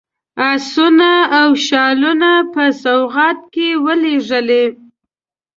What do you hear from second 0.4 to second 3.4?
آسونه او شالونه په سوغات